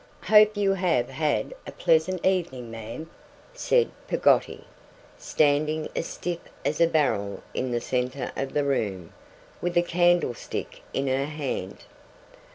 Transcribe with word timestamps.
'Hope 0.23 0.57
you 0.57 0.73
have 0.73 1.09
had 1.11 1.53
a 1.67 1.71
pleasant 1.71 2.25
evening, 2.25 2.71
ma'am,' 2.71 3.07
said 3.53 3.91
Peggotty, 4.07 4.65
standing 5.19 5.89
as 5.95 6.07
stiff 6.07 6.39
as 6.65 6.81
a 6.81 6.87
barrel 6.87 7.43
in 7.53 7.69
the 7.69 7.81
centre 7.81 8.31
of 8.35 8.53
the 8.55 8.63
room, 8.63 9.13
with 9.61 9.77
a 9.77 9.83
candlestick 9.83 10.81
in 10.91 11.05
her 11.05 11.25
hand. 11.25 11.83